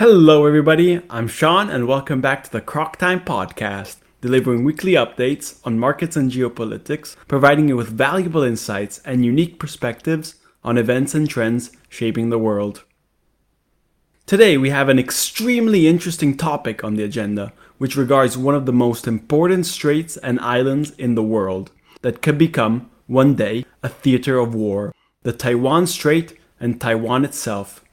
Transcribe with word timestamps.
Hello, 0.00 0.46
everybody. 0.46 1.02
I'm 1.10 1.28
Sean, 1.28 1.68
and 1.68 1.86
welcome 1.86 2.22
back 2.22 2.42
to 2.44 2.50
the 2.50 2.62
Croc 2.62 2.96
Time 2.96 3.20
Podcast, 3.20 3.98
delivering 4.22 4.64
weekly 4.64 4.92
updates 4.92 5.60
on 5.62 5.78
markets 5.78 6.16
and 6.16 6.30
geopolitics, 6.30 7.16
providing 7.28 7.68
you 7.68 7.76
with 7.76 7.88
valuable 7.90 8.42
insights 8.42 9.02
and 9.04 9.26
unique 9.26 9.58
perspectives 9.58 10.36
on 10.64 10.78
events 10.78 11.14
and 11.14 11.28
trends 11.28 11.72
shaping 11.90 12.30
the 12.30 12.38
world. 12.38 12.84
Today, 14.24 14.56
we 14.56 14.70
have 14.70 14.88
an 14.88 14.98
extremely 14.98 15.86
interesting 15.86 16.34
topic 16.34 16.82
on 16.82 16.94
the 16.94 17.04
agenda, 17.04 17.52
which 17.76 17.94
regards 17.94 18.38
one 18.38 18.54
of 18.54 18.64
the 18.64 18.72
most 18.72 19.06
important 19.06 19.66
straits 19.66 20.16
and 20.16 20.40
islands 20.40 20.92
in 20.92 21.14
the 21.14 21.22
world 21.22 21.72
that 22.00 22.22
could 22.22 22.38
become, 22.38 22.90
one 23.06 23.34
day, 23.34 23.66
a 23.82 23.90
theater 23.90 24.38
of 24.38 24.54
war 24.54 24.94
the 25.24 25.32
Taiwan 25.34 25.86
Strait 25.86 26.38
and 26.58 26.80
Taiwan 26.80 27.22
itself. 27.22 27.84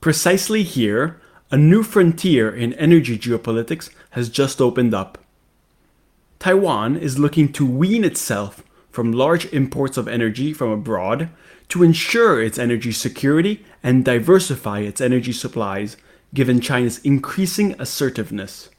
Precisely 0.00 0.62
here, 0.62 1.20
a 1.50 1.56
new 1.56 1.82
frontier 1.82 2.54
in 2.54 2.72
energy 2.74 3.18
geopolitics 3.18 3.90
has 4.10 4.28
just 4.28 4.60
opened 4.60 4.94
up. 4.94 5.18
Taiwan 6.38 6.96
is 6.96 7.18
looking 7.18 7.52
to 7.54 7.66
wean 7.66 8.04
itself 8.04 8.62
from 8.90 9.12
large 9.12 9.52
imports 9.52 9.96
of 9.96 10.06
energy 10.06 10.52
from 10.52 10.70
abroad 10.70 11.30
to 11.68 11.82
ensure 11.82 12.40
its 12.40 12.58
energy 12.58 12.92
security 12.92 13.64
and 13.82 14.04
diversify 14.04 14.80
its 14.80 15.00
energy 15.00 15.32
supplies, 15.32 15.96
given 16.32 16.60
China's 16.60 16.98
increasing 16.98 17.74
assertiveness. 17.80 18.70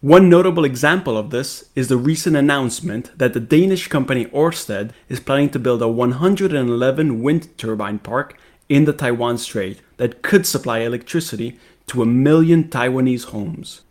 One 0.00 0.28
notable 0.28 0.64
example 0.64 1.18
of 1.18 1.30
this 1.30 1.68
is 1.74 1.88
the 1.88 1.96
recent 1.96 2.36
announcement 2.36 3.10
that 3.18 3.32
the 3.32 3.40
Danish 3.40 3.88
company 3.88 4.26
Ørsted 4.26 4.92
is 5.08 5.18
planning 5.18 5.50
to 5.50 5.58
build 5.58 5.82
a 5.82 5.88
111 5.88 7.20
wind 7.20 7.58
turbine 7.58 7.98
park 7.98 8.38
in 8.68 8.84
the 8.84 8.92
Taiwan 8.92 9.38
Strait 9.38 9.80
that 9.96 10.22
could 10.22 10.46
supply 10.46 10.80
electricity 10.80 11.58
to 11.86 12.02
a 12.02 12.06
million 12.06 12.64
Taiwanese 12.64 13.26
homes. 13.26 13.82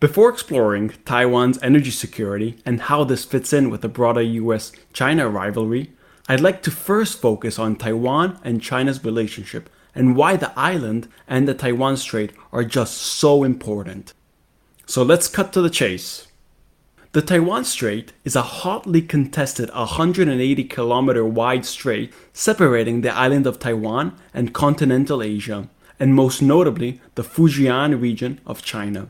Before 0.00 0.30
exploring 0.30 0.90
Taiwan's 1.04 1.60
energy 1.60 1.90
security 1.90 2.56
and 2.64 2.82
how 2.82 3.02
this 3.02 3.24
fits 3.24 3.52
in 3.52 3.68
with 3.68 3.80
the 3.80 3.88
broader 3.88 4.22
US 4.22 4.70
China 4.92 5.28
rivalry, 5.28 5.90
I'd 6.28 6.40
like 6.40 6.62
to 6.62 6.70
first 6.70 7.20
focus 7.20 7.58
on 7.58 7.74
Taiwan 7.74 8.38
and 8.44 8.62
China's 8.62 9.02
relationship 9.04 9.68
and 9.96 10.14
why 10.14 10.36
the 10.36 10.56
island 10.56 11.08
and 11.26 11.48
the 11.48 11.54
Taiwan 11.54 11.96
Strait 11.96 12.30
are 12.52 12.62
just 12.62 12.96
so 12.96 13.42
important. 13.42 14.14
So 14.86 15.02
let's 15.02 15.26
cut 15.26 15.52
to 15.54 15.60
the 15.60 15.70
chase. 15.70 16.27
The 17.18 17.26
Taiwan 17.26 17.64
Strait 17.64 18.12
is 18.22 18.36
a 18.36 18.42
hotly 18.42 19.02
contested 19.02 19.70
180 19.70 20.62
kilometer 20.62 21.24
wide 21.24 21.66
strait 21.66 22.12
separating 22.32 23.00
the 23.00 23.12
island 23.12 23.44
of 23.44 23.58
Taiwan 23.58 24.16
and 24.32 24.54
continental 24.54 25.20
Asia, 25.20 25.68
and 25.98 26.14
most 26.14 26.40
notably 26.40 27.00
the 27.16 27.24
Fujian 27.24 28.00
region 28.00 28.40
of 28.46 28.62
China. 28.62 29.08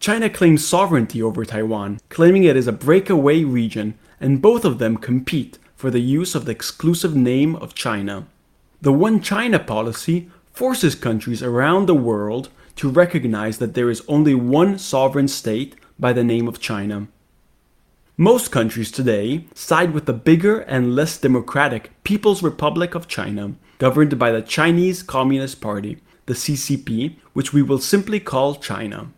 China 0.00 0.28
claims 0.28 0.66
sovereignty 0.66 1.22
over 1.22 1.44
Taiwan, 1.44 2.00
claiming 2.08 2.42
it 2.42 2.56
is 2.56 2.66
a 2.66 2.72
breakaway 2.72 3.44
region, 3.44 3.96
and 4.18 4.42
both 4.42 4.64
of 4.64 4.80
them 4.80 4.96
compete 4.96 5.58
for 5.76 5.88
the 5.88 6.00
use 6.00 6.34
of 6.34 6.46
the 6.46 6.50
exclusive 6.50 7.14
name 7.14 7.54
of 7.54 7.76
China. 7.76 8.26
The 8.80 8.92
One 8.92 9.20
China 9.20 9.60
policy 9.60 10.30
forces 10.52 10.96
countries 10.96 11.44
around 11.44 11.86
the 11.86 11.94
world 11.94 12.48
to 12.74 12.90
recognize 12.90 13.58
that 13.58 13.74
there 13.74 13.88
is 13.88 14.02
only 14.08 14.34
one 14.34 14.80
sovereign 14.80 15.28
state 15.28 15.76
by 16.02 16.12
the 16.12 16.24
name 16.24 16.48
of 16.48 16.58
China. 16.58 17.06
Most 18.16 18.50
countries 18.50 18.90
today 18.90 19.46
side 19.54 19.94
with 19.94 20.06
the 20.06 20.12
bigger 20.12 20.58
and 20.58 20.96
less 20.96 21.16
democratic 21.16 21.92
People's 22.02 22.42
Republic 22.42 22.96
of 22.96 23.06
China, 23.06 23.54
governed 23.78 24.18
by 24.18 24.32
the 24.32 24.42
Chinese 24.42 25.00
Communist 25.00 25.60
Party, 25.60 25.98
the 26.26 26.34
CCP, 26.34 27.14
which 27.34 27.52
we 27.52 27.62
will 27.62 27.78
simply 27.78 28.18
call 28.18 28.56
China. 28.56 29.12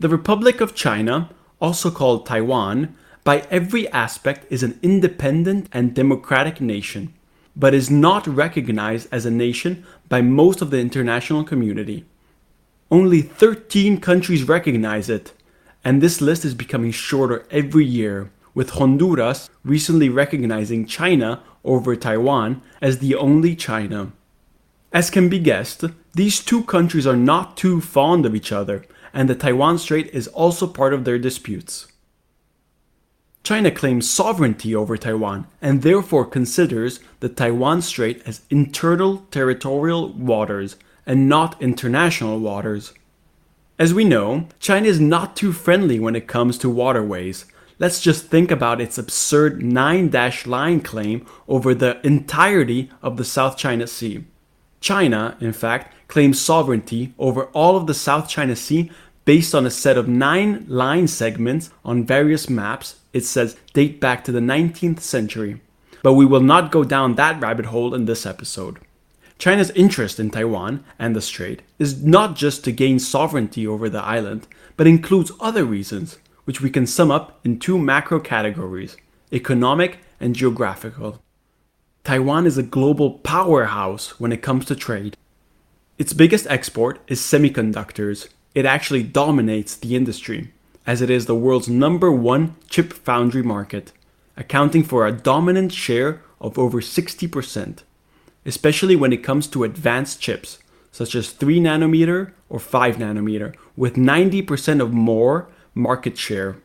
The 0.00 0.08
Republic 0.08 0.62
of 0.62 0.74
China, 0.74 1.28
also 1.60 1.90
called 1.90 2.24
Taiwan, 2.24 2.96
by 3.22 3.46
every 3.50 3.86
aspect 3.88 4.50
is 4.50 4.62
an 4.62 4.78
independent 4.82 5.68
and 5.70 5.94
democratic 5.94 6.62
nation, 6.62 7.12
but 7.54 7.74
is 7.74 7.90
not 7.90 8.26
recognized 8.26 9.06
as 9.12 9.26
a 9.26 9.30
nation 9.30 9.84
by 10.08 10.22
most 10.22 10.62
of 10.62 10.70
the 10.70 10.80
international 10.80 11.44
community. 11.44 12.06
Only 12.90 13.20
13 13.20 14.00
countries 14.00 14.44
recognize 14.48 15.10
it, 15.10 15.34
and 15.86 16.02
this 16.02 16.20
list 16.20 16.44
is 16.44 16.52
becoming 16.52 16.90
shorter 16.90 17.46
every 17.48 17.84
year, 17.84 18.28
with 18.54 18.70
Honduras 18.70 19.48
recently 19.64 20.08
recognizing 20.08 20.84
China 20.84 21.44
over 21.62 21.94
Taiwan 21.94 22.60
as 22.82 22.98
the 22.98 23.14
only 23.14 23.54
China. 23.54 24.10
As 24.92 25.10
can 25.10 25.28
be 25.28 25.38
guessed, 25.38 25.84
these 26.12 26.40
two 26.40 26.64
countries 26.64 27.06
are 27.06 27.14
not 27.14 27.56
too 27.56 27.80
fond 27.80 28.26
of 28.26 28.34
each 28.34 28.50
other, 28.50 28.84
and 29.14 29.30
the 29.30 29.36
Taiwan 29.36 29.78
Strait 29.78 30.08
is 30.12 30.26
also 30.26 30.66
part 30.66 30.92
of 30.92 31.04
their 31.04 31.20
disputes. 31.20 31.86
China 33.44 33.70
claims 33.70 34.10
sovereignty 34.10 34.74
over 34.74 34.96
Taiwan 34.96 35.46
and 35.62 35.82
therefore 35.82 36.24
considers 36.24 36.98
the 37.20 37.28
Taiwan 37.28 37.80
Strait 37.80 38.20
as 38.26 38.42
internal 38.50 39.18
territorial 39.30 40.12
waters 40.14 40.74
and 41.06 41.28
not 41.28 41.62
international 41.62 42.40
waters. 42.40 42.92
As 43.78 43.92
we 43.92 44.04
know, 44.04 44.48
China 44.58 44.86
is 44.86 45.00
not 45.00 45.36
too 45.36 45.52
friendly 45.52 46.00
when 46.00 46.16
it 46.16 46.26
comes 46.26 46.56
to 46.58 46.70
waterways. 46.70 47.44
Let's 47.78 48.00
just 48.00 48.28
think 48.28 48.50
about 48.50 48.80
its 48.80 48.96
absurd 48.96 49.62
nine 49.62 50.08
dash 50.08 50.46
line 50.46 50.80
claim 50.80 51.26
over 51.46 51.74
the 51.74 52.00
entirety 52.06 52.90
of 53.02 53.18
the 53.18 53.24
South 53.24 53.58
China 53.58 53.86
Sea. 53.86 54.24
China, 54.80 55.36
in 55.40 55.52
fact, 55.52 55.94
claims 56.08 56.40
sovereignty 56.40 57.12
over 57.18 57.46
all 57.46 57.76
of 57.76 57.86
the 57.86 57.92
South 57.92 58.30
China 58.30 58.56
Sea 58.56 58.90
based 59.26 59.54
on 59.54 59.66
a 59.66 59.70
set 59.70 59.98
of 59.98 60.08
nine 60.08 60.64
line 60.68 61.06
segments 61.06 61.68
on 61.84 62.06
various 62.06 62.48
maps, 62.48 63.00
it 63.12 63.26
says 63.26 63.58
date 63.74 64.00
back 64.00 64.24
to 64.24 64.32
the 64.32 64.40
19th 64.40 65.00
century. 65.00 65.60
But 66.02 66.14
we 66.14 66.24
will 66.24 66.40
not 66.40 66.72
go 66.72 66.82
down 66.82 67.16
that 67.16 67.38
rabbit 67.42 67.66
hole 67.66 67.92
in 67.94 68.06
this 68.06 68.24
episode. 68.24 68.78
China's 69.38 69.70
interest 69.72 70.18
in 70.18 70.30
Taiwan 70.30 70.82
and 70.98 71.14
the 71.14 71.20
Strait 71.20 71.62
is 71.78 72.02
not 72.02 72.36
just 72.36 72.64
to 72.64 72.72
gain 72.72 72.98
sovereignty 72.98 73.66
over 73.66 73.88
the 73.88 74.02
island, 74.02 74.46
but 74.76 74.86
includes 74.86 75.32
other 75.40 75.64
reasons, 75.64 76.18
which 76.44 76.60
we 76.60 76.70
can 76.70 76.86
sum 76.86 77.10
up 77.10 77.38
in 77.44 77.58
two 77.58 77.78
macro 77.78 78.18
categories 78.18 78.96
economic 79.32 79.98
and 80.20 80.36
geographical. 80.36 81.20
Taiwan 82.04 82.46
is 82.46 82.56
a 82.56 82.62
global 82.62 83.18
powerhouse 83.18 84.20
when 84.20 84.30
it 84.30 84.40
comes 84.40 84.64
to 84.66 84.76
trade. 84.76 85.16
Its 85.98 86.12
biggest 86.12 86.46
export 86.46 87.00
is 87.08 87.20
semiconductors. 87.20 88.28
It 88.54 88.64
actually 88.64 89.02
dominates 89.02 89.74
the 89.76 89.96
industry, 89.96 90.52
as 90.86 91.02
it 91.02 91.10
is 91.10 91.26
the 91.26 91.34
world's 91.34 91.68
number 91.68 92.12
one 92.12 92.54
chip 92.70 92.92
foundry 92.92 93.42
market, 93.42 93.92
accounting 94.36 94.84
for 94.84 95.04
a 95.04 95.12
dominant 95.12 95.72
share 95.72 96.22
of 96.40 96.58
over 96.58 96.80
60% 96.80 97.82
especially 98.46 98.96
when 98.96 99.12
it 99.12 99.24
comes 99.24 99.46
to 99.48 99.64
advanced 99.64 100.20
chips, 100.20 100.58
such 100.92 101.14
as 101.14 101.30
3 101.30 101.60
nanometer 101.60 102.32
or 102.48 102.58
5 102.58 102.96
nanometer, 102.96 103.54
with 103.76 103.96
90% 103.96 104.80
of 104.80 104.92
more 104.92 105.48
market 105.74 106.16
share. 106.16 106.56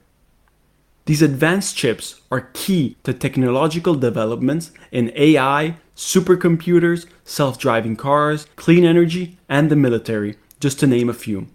These 1.05 1.21
advanced 1.21 1.75
chips 1.75 2.21
are 2.31 2.49
key 2.53 2.95
to 3.03 3.13
technological 3.13 3.95
developments 3.95 4.71
in 4.91 5.11
AI, 5.15 5.75
supercomputers, 5.95 7.07
self 7.25 7.57
driving 7.57 7.95
cars, 7.95 8.45
clean 8.55 8.85
energy, 8.85 9.37
and 9.49 9.69
the 9.69 9.75
military, 9.75 10.37
just 10.59 10.79
to 10.79 10.87
name 10.87 11.09
a 11.09 11.13
few. 11.13 11.47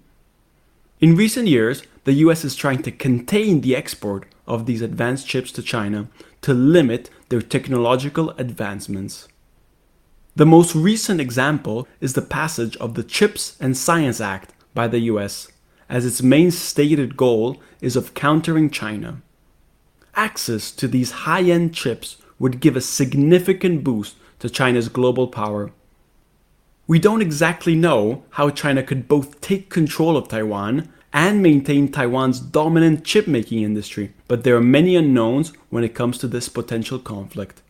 In 1.00 1.15
recent 1.15 1.47
years, 1.47 1.82
the 2.04 2.15
US 2.25 2.44
is 2.44 2.56
trying 2.56 2.82
to 2.82 2.91
contain 2.91 3.60
the 3.60 3.77
export 3.77 4.27
of 4.47 4.66
these 4.66 4.83
advanced 4.83 5.27
chips 5.27 5.53
to 5.53 5.62
China 5.62 6.09
to 6.42 6.53
limit 6.53 7.10
their 7.28 7.42
technological 7.42 8.30
advancements. 8.30 9.28
The 10.36 10.44
most 10.44 10.74
recent 10.74 11.18
example 11.18 11.88
is 11.98 12.12
the 12.12 12.21
passage 12.21 12.77
of 12.77 12.92
the 12.92 13.03
CHIPS 13.03 13.56
and 13.59 13.74
Science 13.74 14.21
Act 14.21 14.53
by 14.74 14.86
the 14.86 14.98
US, 15.12 15.48
as 15.88 16.04
its 16.04 16.22
main 16.22 16.50
stated 16.50 17.16
goal 17.16 17.59
is 17.80 17.97
of 17.97 18.12
countering 18.12 18.68
China. 18.68 19.22
Access 20.15 20.72
to 20.72 20.88
these 20.88 21.24
high 21.24 21.44
end 21.44 21.74
chips 21.74 22.18
would 22.38 22.60
give 22.60 22.77
a 22.77 22.83
significant 22.83 23.83
boost 23.83 24.16
to 24.41 24.50
China's 24.50 24.91
global 24.91 25.27
power. 25.27 25.72
We 26.86 26.98
don't 26.98 27.22
exactly 27.22 27.74
know 27.74 28.24
how 28.32 28.50
China 28.50 28.82
could 28.82 29.09
both 29.09 29.41
take 29.41 29.71
control 29.71 30.18
of 30.18 30.28
Taiwan 30.28 30.92
and 31.15 31.42
maintain 31.42 31.91
Taiwan's 31.91 32.41
dominant 32.41 33.06
chip 33.06 33.27
making 33.27 33.62
industry, 33.62 34.12
but 34.28 34.44
there 34.44 34.56
are 34.56 34.60
many 34.60 34.97
unknowns 34.97 35.54
when 35.71 35.82
it 35.82 35.94
comes 35.94 36.18
to 36.18 36.28
this 36.28 36.50
potential 36.50 36.98
conflict. 36.98 37.62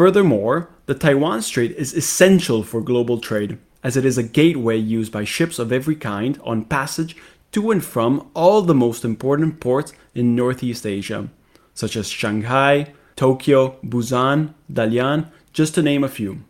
Furthermore, 0.00 0.70
the 0.90 0.98
Taiwan 0.98 1.40
Strait 1.40 1.70
is 1.76 1.94
essential 1.94 2.64
for 2.64 2.80
global 2.80 3.20
trade, 3.20 3.58
as 3.84 3.96
it 3.96 4.04
is 4.04 4.18
a 4.18 4.24
gateway 4.24 4.76
used 4.76 5.12
by 5.12 5.22
ships 5.22 5.60
of 5.60 5.70
every 5.70 5.94
kind 5.94 6.36
on 6.42 6.64
passage 6.64 7.14
to 7.52 7.70
and 7.70 7.84
from 7.84 8.28
all 8.34 8.60
the 8.60 8.74
most 8.74 9.04
important 9.04 9.60
ports 9.60 9.92
in 10.16 10.34
Northeast 10.34 10.84
Asia, 10.84 11.28
such 11.74 11.94
as 11.94 12.08
Shanghai, 12.08 12.92
Tokyo, 13.14 13.76
Busan, 13.84 14.52
Dalian, 14.68 15.30
just 15.52 15.76
to 15.76 15.82
name 15.82 16.02
a 16.02 16.08
few. 16.08 16.40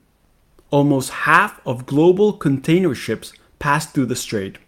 almost 0.71 1.11
half 1.11 1.61
of 1.67 1.87
global 1.87 2.33
container 2.33 2.95
ships 2.95 3.33
pass 3.59 3.87
through 3.87 4.07
the 4.07 4.17
strait. 4.17 4.59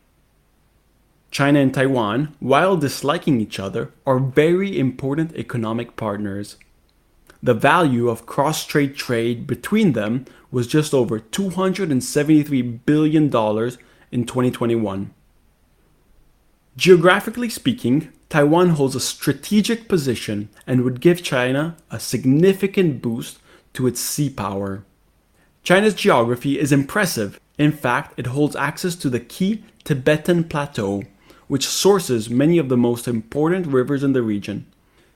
China 1.31 1.61
and 1.61 1.73
Taiwan, 1.73 2.35
while 2.41 2.77
disliking 2.77 3.41
each 3.41 3.59
other, 3.59 3.91
are 4.07 4.19
very 4.19 4.79
important 4.79 5.35
economic 5.35 5.97
partners. 5.97 6.57
The 7.43 7.55
value 7.55 8.09
of 8.09 8.25
cross 8.25 8.65
trade 8.65 8.95
trade 8.95 9.47
between 9.47 9.93
them 9.93 10.27
was 10.53 10.69
just 10.69 10.95
over 10.95 11.19
$273 11.19 12.81
billion 12.87 13.25
in 13.25 14.27
2021. 14.27 15.15
Geographically 16.77 17.49
speaking, 17.49 18.13
Taiwan 18.29 18.71
holds 18.71 18.95
a 18.95 19.01
strategic 19.01 19.89
position 19.89 20.49
and 20.67 20.83
would 20.83 21.01
give 21.01 21.23
China 21.23 21.77
a 21.91 21.99
significant 21.99 23.03
boost 23.03 23.39
to 23.75 23.87
its 23.87 24.01
sea 24.01 24.31
power. 24.31 24.85
China's 25.65 25.95
geography 25.95 26.59
is 26.59 26.73
impressive. 26.73 27.41
In 27.59 27.73
fact, 27.73 28.19
it 28.19 28.27
holds 28.27 28.57
access 28.57 28.95
to 28.97 29.11
the 29.11 29.21
key 29.21 29.65
Tibetan 29.85 30.45
Plateau, 30.45 31.03
which 31.49 31.67
sources 31.67 32.31
many 32.31 32.57
of 32.59 32.69
the 32.69 32.77
most 32.77 33.07
important 33.07 33.67
rivers 33.67 34.03
in 34.03 34.13
the 34.13 34.23
region. 34.23 34.67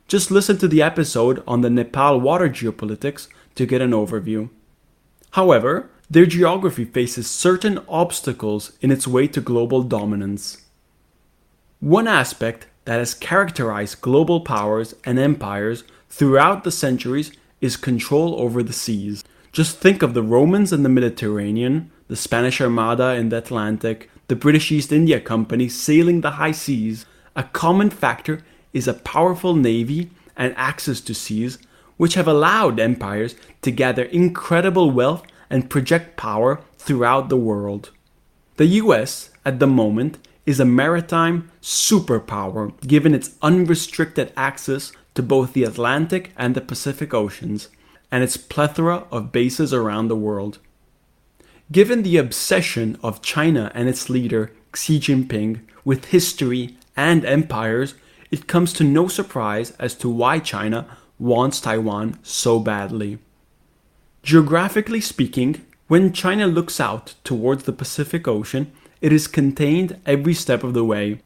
Just 0.08 0.30
listen 0.30 0.56
to 0.58 0.68
the 0.68 0.82
episode 0.82 1.42
on 1.48 1.62
the 1.62 1.70
Nepal 1.70 2.20
water 2.20 2.48
geopolitics 2.48 3.26
to 3.56 3.66
get 3.66 3.82
an 3.82 3.90
overview. 3.90 4.50
However, 5.32 5.90
their 6.08 6.26
geography 6.26 6.84
faces 6.84 7.28
certain 7.28 7.80
obstacles 7.88 8.72
in 8.80 8.92
its 8.92 9.08
way 9.08 9.26
to 9.26 9.40
global 9.40 9.82
dominance. 9.82 10.62
One 11.80 12.06
aspect 12.06 12.68
that 12.84 13.00
has 13.00 13.14
characterized 13.14 14.00
global 14.00 14.40
powers 14.40 14.94
and 15.04 15.18
empires 15.18 15.82
throughout 16.08 16.62
the 16.62 16.70
centuries 16.70 17.32
is 17.60 17.76
control 17.76 18.40
over 18.40 18.62
the 18.62 18.72
seas. 18.72 19.24
Just 19.50 19.78
think 19.78 20.02
of 20.02 20.14
the 20.14 20.22
Romans 20.22 20.72
in 20.72 20.84
the 20.84 20.88
Mediterranean, 20.88 21.90
the 22.06 22.14
Spanish 22.14 22.60
Armada 22.60 23.14
in 23.14 23.30
the 23.30 23.38
Atlantic, 23.38 24.08
the 24.28 24.36
British 24.36 24.70
East 24.70 24.92
India 24.92 25.20
Company 25.20 25.68
sailing 25.68 26.20
the 26.20 26.32
high 26.32 26.52
seas. 26.52 27.06
A 27.34 27.42
common 27.42 27.90
factor 27.90 28.42
is 28.76 28.86
a 28.86 28.92
powerful 28.92 29.56
navy 29.56 30.10
and 30.36 30.52
access 30.54 31.00
to 31.00 31.14
seas, 31.14 31.56
which 31.96 32.12
have 32.12 32.28
allowed 32.28 32.78
empires 32.78 33.34
to 33.62 33.70
gather 33.70 34.04
incredible 34.04 34.90
wealth 34.90 35.22
and 35.48 35.70
project 35.70 36.18
power 36.18 36.60
throughout 36.76 37.30
the 37.30 37.38
world. 37.38 37.90
The 38.58 38.66
US, 38.82 39.30
at 39.46 39.60
the 39.60 39.66
moment, 39.66 40.18
is 40.44 40.60
a 40.60 40.66
maritime 40.66 41.50
superpower 41.62 42.78
given 42.86 43.14
its 43.14 43.30
unrestricted 43.40 44.30
access 44.36 44.92
to 45.14 45.22
both 45.22 45.54
the 45.54 45.64
Atlantic 45.64 46.32
and 46.36 46.54
the 46.54 46.60
Pacific 46.60 47.14
Oceans 47.14 47.68
and 48.12 48.22
its 48.22 48.36
plethora 48.36 49.04
of 49.10 49.32
bases 49.32 49.72
around 49.72 50.08
the 50.08 50.22
world. 50.28 50.58
Given 51.72 52.02
the 52.02 52.18
obsession 52.18 52.98
of 53.02 53.22
China 53.22 53.72
and 53.74 53.88
its 53.88 54.10
leader, 54.10 54.52
Xi 54.74 55.00
Jinping, 55.00 55.60
with 55.82 56.06
history 56.16 56.76
and 56.94 57.24
empires, 57.24 57.94
it 58.30 58.46
comes 58.46 58.72
to 58.74 58.84
no 58.84 59.08
surprise 59.08 59.70
as 59.72 59.94
to 59.96 60.08
why 60.08 60.38
China 60.38 60.86
wants 61.18 61.60
Taiwan 61.60 62.18
so 62.22 62.58
badly. 62.58 63.18
Geographically 64.22 65.00
speaking, 65.00 65.64
when 65.88 66.12
China 66.12 66.46
looks 66.46 66.80
out 66.80 67.14
towards 67.22 67.64
the 67.64 67.72
Pacific 67.72 68.26
Ocean, 68.26 68.72
it 69.00 69.12
is 69.12 69.28
contained 69.28 70.00
every 70.04 70.34
step 70.34 70.64
of 70.64 70.74
the 70.74 70.84
way. 70.84 71.20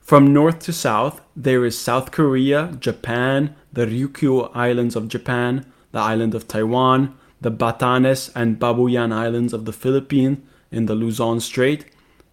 From 0.00 0.32
north 0.32 0.58
to 0.60 0.72
south, 0.72 1.20
there 1.36 1.64
is 1.64 1.78
South 1.78 2.10
Korea, 2.10 2.76
Japan, 2.80 3.54
the 3.72 3.86
Ryukyu 3.86 4.50
Islands 4.54 4.96
of 4.96 5.08
Japan, 5.08 5.64
the 5.92 6.00
island 6.00 6.34
of 6.34 6.48
Taiwan, 6.48 7.16
the 7.40 7.50
Batanes 7.50 8.30
and 8.34 8.58
Babuyan 8.58 9.12
Islands 9.12 9.52
of 9.52 9.64
the 9.64 9.72
Philippines 9.72 10.38
in 10.72 10.86
the 10.86 10.94
Luzon 10.94 11.38
Strait, 11.38 11.84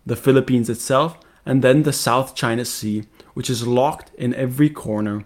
the 0.05 0.15
Philippines 0.15 0.69
itself, 0.69 1.19
and 1.45 1.61
then 1.61 1.83
the 1.83 1.93
South 1.93 2.35
China 2.35 2.65
Sea, 2.65 3.03
which 3.33 3.49
is 3.49 3.67
locked 3.67 4.13
in 4.15 4.33
every 4.33 4.69
corner. 4.69 5.25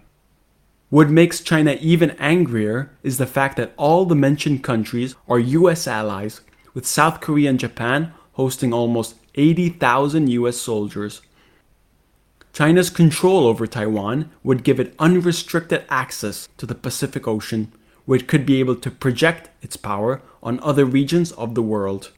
What 0.90 1.10
makes 1.10 1.42
China 1.42 1.78
even 1.82 2.12
angrier 2.20 2.92
is 3.02 3.18
the 3.18 3.26
fact 3.26 3.58
that 3.58 3.74
all 3.78 4.06
the 4.06 4.16
mentioned 4.16 4.64
countries 4.64 5.16
are 5.28 5.40
US 5.40 5.88
allies, 5.88 6.42
with 6.74 6.86
South 6.86 7.20
Korea 7.20 7.50
and 7.50 7.60
Japan 7.60 8.14
hosting 8.34 8.74
almost 8.74 9.16
80,000 9.36 10.30
US 10.30 10.58
soldiers. 10.58 11.22
China's 12.52 12.92
control 12.92 13.48
over 13.48 13.66
Taiwan 13.66 14.30
would 14.44 14.64
give 14.64 14.80
it 14.80 14.94
unrestricted 15.00 15.84
access 15.90 16.48
to 16.58 16.68
the 16.68 16.76
Pacific 16.76 17.28
Ocean, 17.28 17.72
where 18.06 18.20
it 18.20 18.28
could 18.28 18.46
be 18.46 18.60
able 18.60 18.76
to 18.76 18.92
project 18.92 19.50
its 19.64 19.76
power 19.76 20.22
on 20.44 20.60
other 20.60 20.86
regions 20.86 21.32
of 21.32 21.56
the 21.56 21.64
world. 21.64 22.12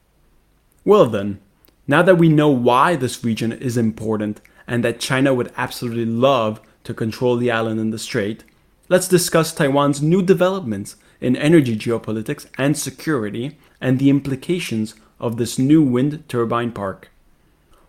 Well, 0.84 1.06
then, 1.06 1.40
now 1.86 2.02
that 2.02 2.18
we 2.18 2.28
know 2.28 2.48
why 2.48 2.96
this 2.96 3.22
region 3.22 3.52
is 3.52 3.76
important 3.76 4.40
and 4.66 4.82
that 4.84 5.00
China 5.00 5.32
would 5.32 5.52
absolutely 5.56 6.04
love 6.04 6.60
to 6.84 6.94
control 6.94 7.36
the 7.36 7.50
island 7.50 7.78
in 7.78 7.90
the 7.90 7.98
strait, 7.98 8.44
let's 8.88 9.08
discuss 9.08 9.52
Taiwan's 9.52 10.02
new 10.02 10.22
developments 10.22 10.96
in 11.20 11.36
energy 11.36 11.76
geopolitics 11.76 12.46
and 12.58 12.76
security 12.76 13.58
and 13.80 13.98
the 13.98 14.10
implications 14.10 14.94
of 15.18 15.36
this 15.36 15.58
new 15.58 15.82
wind 15.82 16.24
turbine 16.28 16.72
park. 16.72 17.10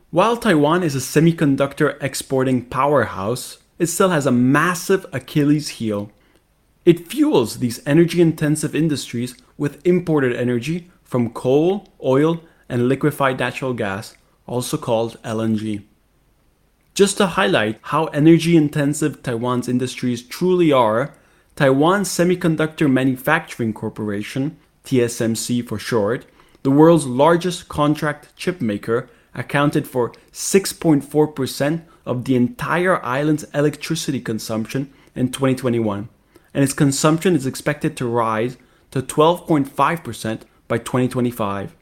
While 0.09 0.37
Taiwan 0.37 0.83
is 0.83 0.95
a 0.95 0.99
semiconductor 0.99 2.01
exporting 2.01 2.65
powerhouse, 2.65 3.57
it 3.77 3.87
still 3.87 4.09
has 4.09 4.25
a 4.25 4.31
massive 4.31 5.05
Achilles 5.11 5.69
heel. 5.69 6.11
It 6.85 7.07
fuels 7.07 7.59
these 7.59 7.85
energy 7.85 8.21
intensive 8.21 8.73
industries 8.73 9.35
with 9.57 9.85
imported 9.85 10.35
energy 10.35 10.89
from 11.03 11.31
coal, 11.31 11.89
oil, 12.03 12.41
and 12.69 12.87
liquefied 12.87 13.39
natural 13.39 13.73
gas, 13.73 14.15
also 14.45 14.77
called 14.77 15.21
LNG. 15.23 15.83
Just 16.93 17.17
to 17.17 17.27
highlight 17.27 17.79
how 17.83 18.05
energy 18.07 18.57
intensive 18.57 19.21
Taiwan's 19.21 19.69
industries 19.69 20.23
truly 20.23 20.71
are, 20.71 21.13
Taiwan 21.55 22.01
Semiconductor 22.01 22.91
Manufacturing 22.91 23.73
Corporation, 23.73 24.57
TSMC 24.83 25.67
for 25.67 25.77
short, 25.77 26.25
the 26.63 26.71
world's 26.71 27.05
largest 27.05 27.69
contract 27.69 28.35
chip 28.35 28.61
maker, 28.61 29.09
accounted 29.35 29.87
for 29.87 30.11
6.4% 30.31 31.83
of 32.05 32.25
the 32.25 32.35
entire 32.35 33.03
island's 33.05 33.43
electricity 33.53 34.19
consumption 34.19 34.91
in 35.15 35.31
2021, 35.31 36.09
and 36.53 36.63
its 36.63 36.73
consumption 36.73 37.35
is 37.35 37.45
expected 37.45 37.95
to 37.95 38.07
rise 38.07 38.57
to 38.91 39.01
12.5% 39.01 40.41
by 40.67 40.77
2025. 40.79 41.75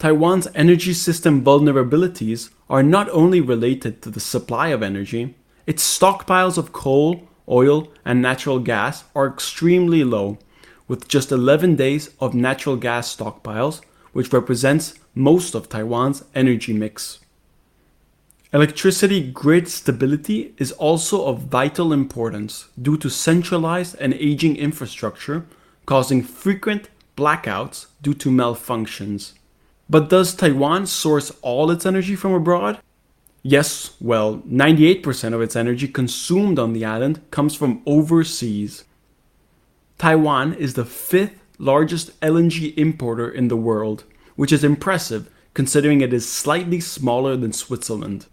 Taiwan's 0.00 0.48
energy 0.54 0.94
system 0.94 1.44
vulnerabilities 1.44 2.48
are 2.70 2.82
not 2.82 3.10
only 3.10 3.38
related 3.38 4.00
to 4.00 4.08
the 4.08 4.18
supply 4.18 4.68
of 4.68 4.82
energy, 4.82 5.34
its 5.66 5.82
stockpiles 5.98 6.56
of 6.56 6.72
coal, 6.72 7.28
oil, 7.46 7.92
and 8.02 8.22
natural 8.22 8.60
gas 8.60 9.04
are 9.14 9.26
extremely 9.26 10.02
low 10.02 10.38
with 10.88 11.06
just 11.06 11.30
11 11.30 11.76
days 11.76 12.08
of 12.18 12.32
natural 12.32 12.76
gas 12.76 13.14
stockpiles, 13.14 13.82
which 14.14 14.32
represents 14.32 14.94
most 15.14 15.54
of 15.54 15.68
Taiwan's 15.68 16.24
energy 16.34 16.72
mix. 16.72 17.18
Electricity 18.54 19.30
grid 19.30 19.68
stability 19.68 20.54
is 20.56 20.72
also 20.72 21.26
of 21.26 21.42
vital 21.42 21.92
importance 21.92 22.68
due 22.80 22.96
to 22.96 23.10
centralized 23.10 23.96
and 24.00 24.14
aging 24.14 24.56
infrastructure 24.56 25.44
causing 25.84 26.22
frequent 26.22 26.88
blackouts 27.18 27.88
due 28.00 28.14
to 28.14 28.30
malfunctions. 28.30 29.34
But 29.90 30.08
does 30.08 30.34
Taiwan 30.34 30.86
source 30.86 31.32
all 31.42 31.68
its 31.72 31.84
energy 31.84 32.14
from 32.14 32.32
abroad? 32.32 32.78
Yes, 33.42 33.96
well, 34.00 34.36
98% 34.48 35.34
of 35.34 35.42
its 35.42 35.56
energy 35.56 35.88
consumed 35.88 36.60
on 36.60 36.74
the 36.74 36.84
island 36.84 37.20
comes 37.32 37.56
from 37.56 37.82
overseas. 37.86 38.84
Taiwan 39.98 40.54
is 40.54 40.74
the 40.74 40.84
fifth 40.84 41.42
largest 41.58 42.18
LNG 42.20 42.72
importer 42.78 43.28
in 43.28 43.48
the 43.48 43.56
world, 43.56 44.04
which 44.36 44.52
is 44.52 44.62
impressive 44.62 45.28
considering 45.54 46.00
it 46.00 46.12
is 46.12 46.30
slightly 46.30 46.78
smaller 46.78 47.36
than 47.36 47.52
Switzerland. 47.52 48.26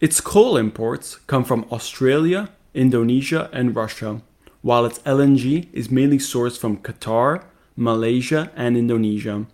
Its 0.00 0.20
coal 0.20 0.56
imports 0.56 1.20
come 1.28 1.44
from 1.44 1.64
Australia, 1.70 2.50
Indonesia, 2.74 3.48
and 3.52 3.76
Russia, 3.76 4.20
while 4.62 4.84
its 4.84 4.98
LNG 5.00 5.68
is 5.72 5.92
mainly 5.92 6.18
sourced 6.18 6.58
from 6.58 6.78
Qatar, 6.78 7.44
Malaysia, 7.76 8.50
and 8.56 8.76
Indonesia, 8.76 9.46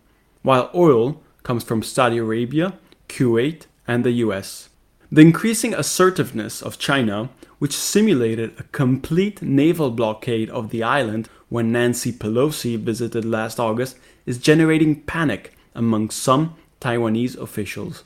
while 0.43 0.71
oil 0.75 1.23
comes 1.43 1.65
from 1.65 1.83
Saudi 1.83 2.19
Arabia, 2.19 2.75
Kuwait, 3.09 3.67
and 3.87 4.05
the 4.05 4.13
US. 4.25 4.69
The 5.11 5.23
increasing 5.23 5.75
assertiveness 5.75 6.63
of 6.63 6.79
China 6.79 7.31
which 7.59 7.77
simulated 7.77 8.55
a 8.59 8.63
complete 8.65 9.43
naval 9.43 9.91
blockade 9.91 10.49
of 10.51 10.71
the 10.71 10.83
island 10.83 11.29
when 11.49 11.73
Nancy 11.73 12.13
Pelosi 12.13 12.79
visited 12.79 13.25
last 13.25 13.59
August, 13.59 13.97
is 14.27 14.39
generating 14.39 15.03
panic 15.03 15.55
among 15.75 16.11
some 16.11 16.55
Taiwanese 16.81 17.37
officials. 17.37 18.05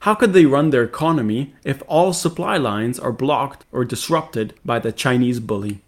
How 0.00 0.14
could 0.14 0.32
they 0.32 0.46
run 0.46 0.70
their 0.70 0.82
economy 0.82 1.54
if 1.62 1.82
all 1.86 2.12
supply 2.12 2.56
lines 2.56 2.98
are 2.98 3.12
blocked 3.12 3.64
or 3.70 3.84
disrupted 3.84 4.54
by 4.64 4.78
the 4.78 4.90
Chinese 4.90 5.38
bully? 5.38 5.80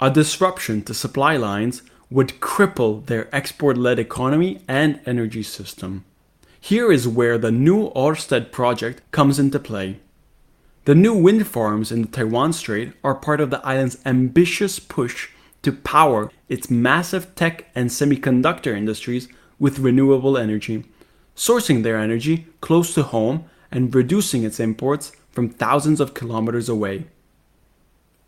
A 0.00 0.10
disruption 0.10 0.82
to 0.82 0.94
supply 0.94 1.36
lines 1.36 1.82
would 2.10 2.40
cripple 2.40 3.04
their 3.06 3.34
export 3.34 3.76
led 3.76 3.98
economy 3.98 4.60
and 4.66 5.00
energy 5.04 5.42
system. 5.42 6.04
Here 6.60 6.90
is 6.90 7.06
where 7.06 7.38
the 7.38 7.52
new 7.52 7.90
Ørsted 7.90 8.50
project 8.50 9.02
comes 9.12 9.38
into 9.38 9.58
play. 9.58 10.00
The 10.86 10.94
new 10.94 11.14
wind 11.14 11.46
farms 11.46 11.92
in 11.92 12.02
the 12.02 12.08
Taiwan 12.08 12.52
Strait 12.52 12.92
are 13.04 13.14
part 13.14 13.40
of 13.40 13.50
the 13.50 13.64
island's 13.66 13.98
ambitious 14.06 14.78
push 14.78 15.28
to 15.62 15.72
power 15.72 16.30
its 16.48 16.70
massive 16.70 17.34
tech 17.34 17.66
and 17.74 17.90
semiconductor 17.90 18.74
industries 18.74 19.28
with 19.58 19.78
renewable 19.78 20.38
energy, 20.38 20.84
sourcing 21.36 21.82
their 21.82 21.98
energy 21.98 22.46
close 22.60 22.94
to 22.94 23.02
home 23.02 23.44
and 23.70 23.94
reducing 23.94 24.44
its 24.44 24.58
imports 24.58 25.12
from 25.30 25.50
thousands 25.50 26.00
of 26.00 26.14
kilometers 26.14 26.68
away. 26.68 27.04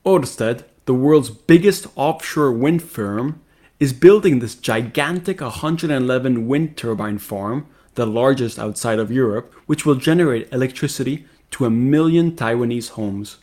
Ørsted, 0.04 0.64
the 0.84 0.94
world's 0.94 1.30
biggest 1.30 1.86
offshore 1.96 2.52
wind 2.52 2.82
firm, 2.82 3.40
is 3.80 3.94
building 3.94 4.38
this 4.38 4.54
gigantic 4.54 5.40
111 5.40 6.46
wind 6.46 6.76
turbine 6.76 7.18
farm, 7.18 7.66
the 7.94 8.06
largest 8.06 8.58
outside 8.58 8.98
of 8.98 9.10
Europe, 9.10 9.52
which 9.64 9.86
will 9.86 9.94
generate 9.94 10.52
electricity 10.52 11.24
to 11.50 11.64
a 11.64 11.70
million 11.70 12.32
Taiwanese 12.32 12.90
homes. 12.90 13.38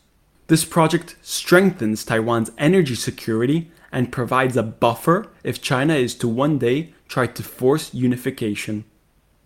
This 0.46 0.64
project 0.64 1.18
strengthens 1.24 2.06
Taiwan's 2.06 2.52
energy 2.58 2.96
security 2.96 3.70
and 3.92 4.12
provides 4.12 4.56
a 4.56 4.64
buffer 4.64 5.28
if 5.44 5.62
China 5.62 5.96
is 5.96 6.14
to 6.16 6.28
one 6.28 6.60
day 6.60 6.94
try 7.08 7.26
to 7.26 7.44
force 7.44 7.94
unification. 7.94 8.86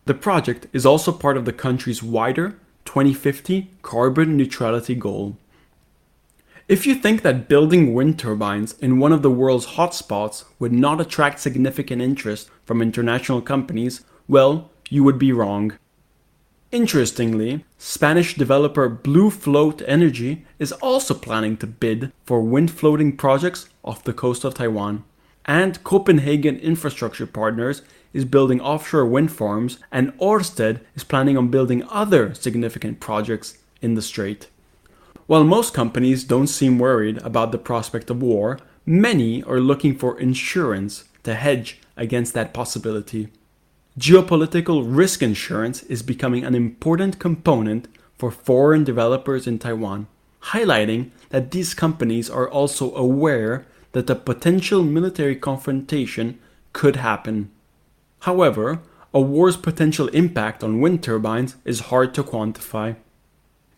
The 0.05 0.13
project 0.13 0.67
is 0.73 0.85
also 0.85 1.11
part 1.11 1.37
of 1.37 1.45
the 1.45 1.53
country's 1.53 2.03
wider 2.03 2.57
2050 2.85 3.71
carbon 3.81 4.35
neutrality 4.35 4.95
goal. 4.95 5.37
If 6.71 6.87
you 6.87 6.95
think 6.95 7.21
that 7.23 7.49
building 7.49 7.93
wind 7.93 8.17
turbines 8.17 8.77
in 8.79 8.97
one 8.97 9.11
of 9.11 9.23
the 9.23 9.29
world's 9.29 9.75
hotspots 9.75 10.45
would 10.57 10.71
not 10.71 11.01
attract 11.01 11.41
significant 11.41 12.01
interest 12.01 12.49
from 12.63 12.81
international 12.81 13.41
companies, 13.41 14.05
well, 14.29 14.71
you 14.89 15.03
would 15.03 15.19
be 15.19 15.33
wrong. 15.33 15.73
Interestingly, 16.71 17.65
Spanish 17.77 18.35
developer 18.35 18.87
Blue 18.87 19.29
Float 19.29 19.81
Energy 19.85 20.45
is 20.59 20.71
also 20.71 21.13
planning 21.13 21.57
to 21.57 21.67
bid 21.67 22.13
for 22.23 22.41
wind 22.41 22.71
floating 22.71 23.17
projects 23.17 23.67
off 23.83 24.05
the 24.05 24.13
coast 24.13 24.45
of 24.45 24.53
Taiwan. 24.53 25.03
And 25.43 25.83
Copenhagen 25.83 26.55
Infrastructure 26.55 27.27
Partners 27.27 27.81
is 28.13 28.23
building 28.23 28.61
offshore 28.61 29.07
wind 29.07 29.33
farms, 29.33 29.77
and 29.91 30.17
Ørsted 30.19 30.79
is 30.95 31.03
planning 31.03 31.37
on 31.37 31.49
building 31.49 31.83
other 31.89 32.33
significant 32.33 33.01
projects 33.01 33.57
in 33.81 33.95
the 33.95 34.01
strait. 34.01 34.47
While 35.27 35.43
most 35.43 35.73
companies 35.73 36.23
don't 36.23 36.47
seem 36.47 36.79
worried 36.79 37.17
about 37.19 37.51
the 37.51 37.57
prospect 37.57 38.09
of 38.09 38.21
war, 38.21 38.59
many 38.85 39.43
are 39.43 39.59
looking 39.59 39.95
for 39.95 40.19
insurance 40.19 41.05
to 41.23 41.35
hedge 41.35 41.79
against 41.95 42.33
that 42.33 42.53
possibility. 42.53 43.29
Geopolitical 43.99 44.83
risk 44.85 45.21
insurance 45.21 45.83
is 45.83 46.01
becoming 46.01 46.43
an 46.43 46.55
important 46.55 47.19
component 47.19 47.87
for 48.17 48.31
foreign 48.31 48.83
developers 48.83 49.47
in 49.47 49.59
Taiwan, 49.59 50.07
highlighting 50.53 51.11
that 51.29 51.51
these 51.51 51.73
companies 51.73 52.29
are 52.29 52.49
also 52.49 52.95
aware 52.95 53.65
that 53.91 54.09
a 54.09 54.15
potential 54.15 54.83
military 54.83 55.35
confrontation 55.35 56.39
could 56.73 56.95
happen. 56.95 57.51
However, 58.21 58.79
a 59.13 59.19
war's 59.19 59.57
potential 59.57 60.07
impact 60.09 60.63
on 60.63 60.79
wind 60.79 61.03
turbines 61.03 61.57
is 61.65 61.91
hard 61.91 62.13
to 62.13 62.23
quantify. 62.23 62.95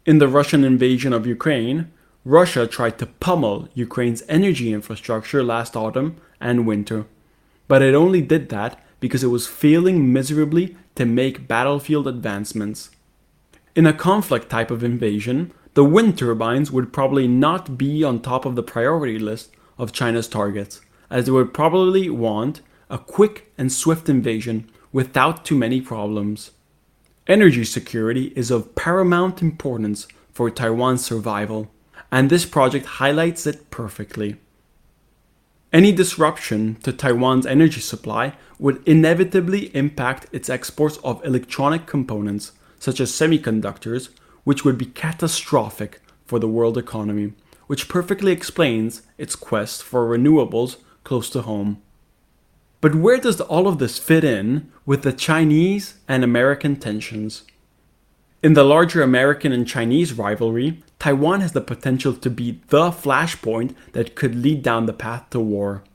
In 0.05 0.17
the 0.17 0.27
Russian 0.27 0.65
invasion 0.65 1.13
of 1.13 1.25
Ukraine, 1.25 1.89
Russia 2.25 2.67
tried 2.67 2.97
to 2.97 3.05
pummel 3.05 3.69
Ukraine's 3.73 4.21
energy 4.27 4.73
infrastructure 4.73 5.41
last 5.41 5.77
autumn 5.77 6.17
and 6.41 6.67
winter, 6.67 7.05
but 7.69 7.81
it 7.81 7.95
only 7.95 8.21
did 8.21 8.49
that 8.49 8.83
because 8.99 9.23
it 9.23 9.27
was 9.27 9.47
failing 9.47 10.11
miserably 10.11 10.75
to 10.95 11.05
make 11.05 11.47
battlefield 11.47 12.05
advancements. 12.05 12.89
In 13.75 13.85
a 13.85 13.93
conflict 13.93 14.49
type 14.49 14.71
of 14.71 14.83
invasion, 14.83 15.53
the 15.73 15.85
wind 15.85 16.17
turbines 16.17 16.69
would 16.69 16.91
probably 16.91 17.27
not 17.27 17.77
be 17.77 18.03
on 18.03 18.19
top 18.19 18.43
of 18.43 18.57
the 18.57 18.63
priority 18.63 19.17
list 19.17 19.51
of 19.77 19.93
China's 19.93 20.27
targets, 20.27 20.81
as 21.09 21.25
they 21.25 21.31
would 21.31 21.53
probably 21.53 22.09
want 22.09 22.59
a 22.89 22.97
quick 22.97 23.53
and 23.57 23.71
swift 23.71 24.09
invasion 24.09 24.69
without 24.91 25.45
too 25.45 25.55
many 25.55 25.79
problems. 25.79 26.51
Energy 27.27 27.63
security 27.63 28.33
is 28.35 28.51
of 28.51 28.75
paramount 28.75 29.41
importance 29.41 30.07
for 30.33 30.49
Taiwan's 30.49 31.05
survival, 31.05 31.71
and 32.11 32.29
this 32.29 32.45
project 32.45 32.85
highlights 32.85 33.47
it 33.47 33.71
perfectly. 33.71 34.35
Any 35.71 35.93
disruption 35.93 36.75
to 36.83 36.91
Taiwan's 36.91 37.45
energy 37.45 37.79
supply 37.79 38.33
would 38.59 38.85
inevitably 38.85 39.73
impact 39.73 40.27
its 40.33 40.49
exports 40.49 40.97
of 40.97 41.23
electronic 41.23 41.85
components, 41.85 42.51
such 42.77 42.99
as 42.99 43.09
semiconductors, 43.09 44.09
which 44.43 44.65
would 44.65 44.77
be 44.77 44.85
catastrophic 44.85 46.01
for 46.25 46.39
the 46.39 46.49
world 46.49 46.77
economy, 46.77 47.31
which 47.67 47.87
perfectly 47.87 48.33
explains 48.33 49.03
its 49.17 49.37
quest 49.37 49.81
for 49.81 50.05
renewables 50.05 50.75
close 51.05 51.29
to 51.29 51.43
home. 51.43 51.81
But 52.83 52.95
where 52.95 53.17
does 53.17 53.39
all 53.39 53.69
of 53.69 53.77
this 53.77 53.97
fit 53.97 54.25
in 54.25 54.69
with 54.85 55.03
the 55.03 55.13
Chinese 55.13 55.99
and 56.05 56.21
American 56.21 56.75
tensions? 56.75 57.43
In 58.43 58.55
the 58.55 58.65
larger 58.65 59.01
American 59.01 59.53
and 59.53 59.65
Chinese 59.65 60.11
rivalry, 60.11 60.83
Taiwan 60.99 61.39
has 61.39 61.53
the 61.53 61.61
potential 61.61 62.13
to 62.13 62.29
be 62.29 62.59
the 62.67 62.91
flashpoint 62.91 63.73
that 63.93 64.15
could 64.15 64.35
lead 64.35 64.63
down 64.63 64.85
the 64.85 64.91
path 64.91 65.29
to 65.29 65.39
war. 65.39 65.85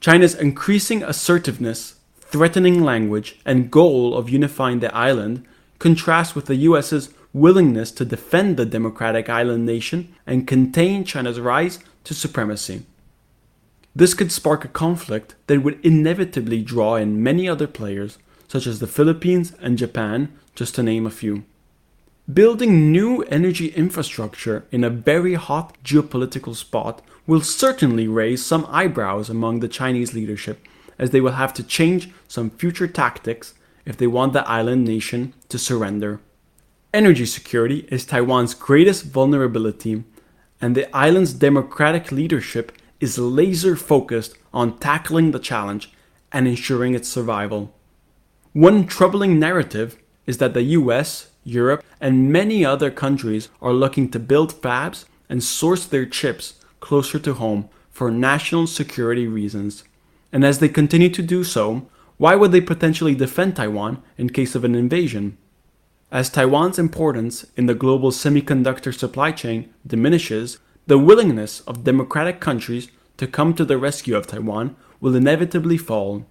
China's 0.00 0.34
increasing 0.34 1.04
assertiveness, 1.04 2.00
threatening 2.18 2.82
language, 2.82 3.38
and 3.44 3.70
goal 3.70 4.16
of 4.16 4.28
unifying 4.28 4.80
the 4.80 4.92
island 4.92 5.46
contrast 5.78 6.34
with 6.34 6.46
the 6.46 6.56
US's 6.56 7.10
willingness 7.32 7.92
to 7.92 8.04
defend 8.04 8.56
the 8.56 8.66
democratic 8.66 9.28
island 9.28 9.64
nation 9.64 10.12
and 10.26 10.48
contain 10.48 11.04
China's 11.04 11.38
rise 11.38 11.78
to 12.02 12.14
supremacy. 12.14 12.82
This 13.96 14.14
could 14.14 14.32
spark 14.32 14.64
a 14.64 14.68
conflict 14.68 15.36
that 15.46 15.62
would 15.62 15.78
inevitably 15.84 16.62
draw 16.62 16.96
in 16.96 17.22
many 17.22 17.48
other 17.48 17.68
players, 17.68 18.18
such 18.48 18.66
as 18.66 18.80
the 18.80 18.88
Philippines 18.88 19.52
and 19.60 19.78
Japan, 19.78 20.36
just 20.56 20.74
to 20.74 20.82
name 20.82 21.06
a 21.06 21.10
few. 21.10 21.44
Building 22.32 22.90
new 22.90 23.22
energy 23.24 23.68
infrastructure 23.68 24.64
in 24.72 24.82
a 24.82 24.90
very 24.90 25.34
hot 25.34 25.76
geopolitical 25.84 26.56
spot 26.56 27.02
will 27.26 27.40
certainly 27.40 28.08
raise 28.08 28.44
some 28.44 28.66
eyebrows 28.68 29.30
among 29.30 29.60
the 29.60 29.68
Chinese 29.68 30.12
leadership, 30.12 30.66
as 30.98 31.10
they 31.10 31.20
will 31.20 31.32
have 31.32 31.54
to 31.54 31.62
change 31.62 32.10
some 32.26 32.50
future 32.50 32.88
tactics 32.88 33.54
if 33.84 33.96
they 33.96 34.06
want 34.06 34.32
the 34.32 34.48
island 34.48 34.84
nation 34.84 35.34
to 35.48 35.58
surrender. 35.58 36.20
Energy 36.92 37.26
security 37.26 37.86
is 37.90 38.04
Taiwan's 38.04 38.54
greatest 38.54 39.04
vulnerability, 39.04 40.02
and 40.60 40.74
the 40.74 40.96
island's 40.96 41.34
democratic 41.34 42.10
leadership 42.10 42.72
is 43.00 43.18
laser 43.18 43.76
focused 43.76 44.36
on 44.52 44.78
tackling 44.78 45.30
the 45.30 45.38
challenge 45.38 45.92
and 46.32 46.48
ensuring 46.48 46.94
its 46.94 47.08
survival. 47.08 47.74
One 48.52 48.86
troubling 48.86 49.38
narrative 49.38 49.96
is 50.26 50.38
that 50.38 50.54
the 50.54 50.62
US, 50.62 51.28
Europe, 51.44 51.84
and 52.00 52.32
many 52.32 52.64
other 52.64 52.90
countries 52.90 53.48
are 53.60 53.72
looking 53.72 54.10
to 54.10 54.18
build 54.18 54.60
fabs 54.62 55.04
and 55.28 55.42
source 55.42 55.86
their 55.86 56.06
chips 56.06 56.54
closer 56.80 57.18
to 57.18 57.34
home 57.34 57.68
for 57.90 58.10
national 58.10 58.66
security 58.66 59.26
reasons. 59.26 59.84
And 60.32 60.44
as 60.44 60.58
they 60.58 60.68
continue 60.68 61.10
to 61.10 61.22
do 61.22 61.44
so, 61.44 61.86
why 62.16 62.34
would 62.34 62.52
they 62.52 62.60
potentially 62.60 63.14
defend 63.14 63.56
Taiwan 63.56 64.02
in 64.16 64.30
case 64.30 64.54
of 64.54 64.64
an 64.64 64.74
invasion? 64.74 65.36
As 66.10 66.30
Taiwan's 66.30 66.78
importance 66.78 67.44
in 67.56 67.66
the 67.66 67.74
global 67.74 68.10
semiconductor 68.10 68.96
supply 68.96 69.32
chain 69.32 69.72
diminishes, 69.86 70.58
the 70.86 70.98
willingness 70.98 71.60
of 71.60 71.84
democratic 71.84 72.40
countries 72.40 72.88
to 73.16 73.26
come 73.26 73.54
to 73.54 73.64
the 73.64 73.78
rescue 73.78 74.16
of 74.16 74.26
Taiwan 74.26 74.76
will 75.00 75.14
inevitably 75.14 75.78
fall. 75.78 76.26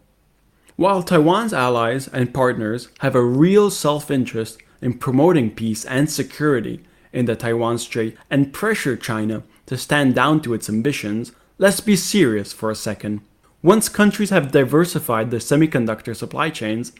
While 0.76 1.04
Taiwan's 1.04 1.54
allies 1.54 2.08
and 2.08 2.34
partners 2.34 2.90
have 3.00 3.16
a 3.16 3.24
real 3.24 3.70
self 3.70 4.12
interest 4.12 4.60
in 4.82 5.00
promoting 5.00 5.52
peace 5.52 5.86
and 5.86 6.10
security 6.10 6.84
in 7.12 7.26
the 7.26 7.36
Taiwan 7.36 7.78
Strait 7.78 8.18
and 8.30 8.54
pressure 8.54 8.98
China 8.98 9.44
to 9.66 9.78
stand 9.78 10.14
down 10.16 10.42
to 10.42 10.54
its 10.54 10.70
ambitions, 10.70 11.32
let's 11.58 11.80
be 11.80 11.96
serious 11.96 12.52
for 12.54 12.70
a 12.70 12.76
second. 12.76 13.22
Once 13.62 13.88
countries 13.88 14.30
have 14.30 14.52
diversified 14.52 15.32
their 15.32 15.40
semiconductor 15.40 16.16
supply 16.16 16.50
chains, 16.50 16.92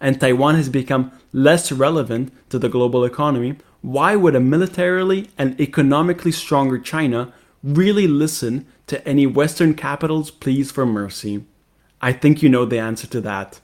and 0.00 0.20
Taiwan 0.20 0.54
has 0.54 0.68
become 0.68 1.10
less 1.32 1.72
relevant 1.72 2.32
to 2.50 2.58
the 2.58 2.68
global 2.68 3.04
economy, 3.04 3.56
why 3.82 4.14
would 4.14 4.36
a 4.36 4.40
militarily 4.40 5.28
and 5.36 5.60
economically 5.60 6.32
stronger 6.32 6.78
China 6.78 7.32
really 7.62 8.06
listen 8.06 8.66
to 8.86 9.06
any 9.06 9.26
Western 9.26 9.74
capital's 9.74 10.30
pleas 10.30 10.70
for 10.70 10.86
mercy? 10.86 11.44
I 12.00 12.12
think 12.12 12.42
you 12.42 12.48
know 12.48 12.64
the 12.64 12.78
answer 12.78 13.08
to 13.08 13.20
that. 13.22 13.60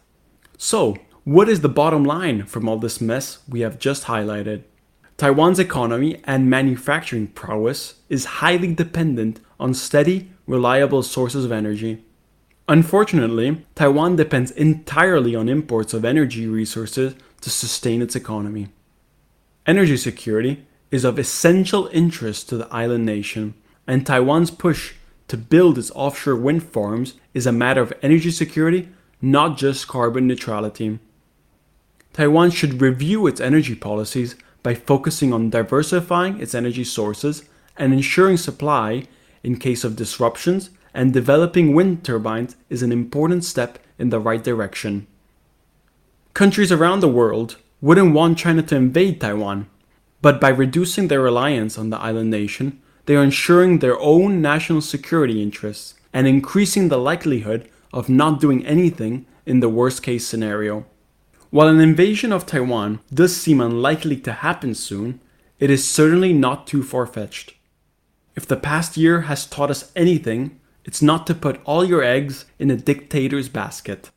So, 0.56 0.96
what 1.22 1.48
is 1.48 1.60
the 1.60 1.68
bottom 1.68 2.04
line 2.04 2.44
from 2.46 2.68
all 2.68 2.78
this 2.78 3.00
mess 3.00 3.38
we 3.48 3.60
have 3.60 3.78
just 3.78 4.04
highlighted? 4.04 4.64
Taiwan's 5.16 5.58
economy 5.58 6.20
and 6.24 6.50
manufacturing 6.50 7.28
prowess 7.28 7.94
is 8.08 8.24
highly 8.24 8.72
dependent 8.74 9.40
on 9.60 9.74
steady, 9.74 10.30
reliable 10.46 11.02
sources 11.02 11.44
of 11.44 11.52
energy. 11.52 12.04
Unfortunately, 12.68 13.64
Taiwan 13.74 14.16
depends 14.16 14.50
entirely 14.52 15.34
on 15.34 15.48
imports 15.48 15.94
of 15.94 16.04
energy 16.04 16.46
resources 16.46 17.14
to 17.40 17.50
sustain 17.50 18.02
its 18.02 18.16
economy. 18.16 18.68
Energy 19.68 19.98
security 19.98 20.64
is 20.90 21.04
of 21.04 21.18
essential 21.18 21.90
interest 21.92 22.48
to 22.48 22.56
the 22.56 22.66
island 22.72 23.04
nation, 23.04 23.52
and 23.86 24.06
Taiwan's 24.06 24.50
push 24.50 24.94
to 25.28 25.36
build 25.36 25.76
its 25.76 25.90
offshore 25.94 26.36
wind 26.36 26.62
farms 26.62 27.16
is 27.34 27.46
a 27.46 27.52
matter 27.52 27.82
of 27.82 27.92
energy 28.00 28.30
security, 28.30 28.88
not 29.20 29.58
just 29.58 29.86
carbon 29.86 30.26
neutrality. 30.26 30.98
Taiwan 32.14 32.50
should 32.50 32.80
review 32.80 33.26
its 33.26 33.42
energy 33.42 33.74
policies 33.74 34.36
by 34.62 34.74
focusing 34.74 35.34
on 35.34 35.50
diversifying 35.50 36.40
its 36.40 36.54
energy 36.54 36.82
sources 36.82 37.46
and 37.76 37.92
ensuring 37.92 38.38
supply 38.38 39.06
in 39.42 39.58
case 39.58 39.84
of 39.84 39.96
disruptions, 39.96 40.70
and 40.94 41.12
developing 41.12 41.74
wind 41.74 42.02
turbines 42.02 42.56
is 42.70 42.82
an 42.82 42.90
important 42.90 43.44
step 43.44 43.78
in 43.98 44.08
the 44.08 44.18
right 44.18 44.42
direction. 44.42 45.06
Countries 46.32 46.72
around 46.72 47.00
the 47.00 47.06
world 47.06 47.58
wouldn't 47.80 48.14
want 48.14 48.38
China 48.38 48.62
to 48.62 48.76
invade 48.76 49.20
Taiwan, 49.20 49.68
but 50.20 50.40
by 50.40 50.48
reducing 50.48 51.08
their 51.08 51.20
reliance 51.20 51.78
on 51.78 51.90
the 51.90 51.98
island 51.98 52.30
nation, 52.30 52.80
they 53.06 53.14
are 53.16 53.22
ensuring 53.22 53.78
their 53.78 53.98
own 54.00 54.42
national 54.42 54.80
security 54.80 55.42
interests 55.42 55.94
and 56.12 56.26
increasing 56.26 56.88
the 56.88 56.98
likelihood 56.98 57.68
of 57.92 58.08
not 58.08 58.40
doing 58.40 58.66
anything 58.66 59.26
in 59.46 59.60
the 59.60 59.68
worst 59.68 60.02
case 60.02 60.26
scenario. 60.26 60.84
While 61.50 61.68
an 61.68 61.80
invasion 61.80 62.32
of 62.32 62.44
Taiwan 62.44 63.00
does 63.14 63.34
seem 63.34 63.60
unlikely 63.60 64.18
to 64.18 64.32
happen 64.32 64.74
soon, 64.74 65.20
it 65.58 65.70
is 65.70 65.88
certainly 65.88 66.32
not 66.32 66.66
too 66.66 66.82
far 66.82 67.06
fetched. 67.06 67.54
If 68.36 68.46
the 68.46 68.56
past 68.56 68.96
year 68.96 69.22
has 69.22 69.46
taught 69.46 69.70
us 69.70 69.90
anything, 69.96 70.60
it's 70.84 71.00
not 71.00 71.26
to 71.26 71.34
put 71.34 71.60
all 71.64 71.84
your 71.84 72.02
eggs 72.02 72.44
in 72.58 72.70
a 72.70 72.76
dictator's 72.76 73.48
basket. 73.48 74.10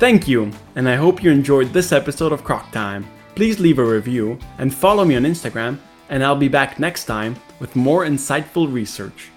Thank 0.00 0.26
you, 0.26 0.50
and 0.76 0.88
I 0.88 0.96
hope 0.96 1.22
you 1.22 1.30
enjoyed 1.30 1.74
this 1.74 1.92
episode 1.92 2.32
of 2.32 2.42
Croc 2.42 2.72
Time. 2.72 3.06
Please 3.34 3.60
leave 3.60 3.78
a 3.78 3.84
review 3.84 4.38
and 4.56 4.72
follow 4.72 5.04
me 5.04 5.14
on 5.14 5.24
Instagram, 5.24 5.76
and 6.08 6.24
I'll 6.24 6.34
be 6.34 6.48
back 6.48 6.78
next 6.78 7.04
time 7.04 7.36
with 7.58 7.76
more 7.76 8.06
insightful 8.06 8.72
research. 8.72 9.28